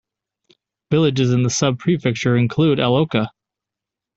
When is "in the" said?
1.31-1.49